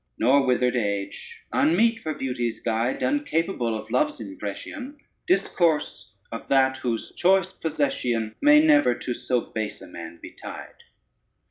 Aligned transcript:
Nor 0.17 0.47
withered 0.47 0.75
age, 0.75 1.41
unmeet 1.53 2.01
for 2.01 2.15
beauty's 2.15 2.59
guide, 2.59 3.03
Uncapable 3.03 3.77
of 3.77 3.91
love's 3.91 4.19
impression, 4.19 4.97
Discourse 5.27 6.09
of 6.31 6.47
that 6.47 6.77
whose 6.77 7.11
choice 7.13 7.53
possession 7.53 8.33
May 8.41 8.65
never 8.65 8.95
to 8.95 9.13
so 9.13 9.41
base 9.41 9.79
a 9.79 9.85
man 9.85 10.17
be 10.19 10.31
tied. 10.31 10.73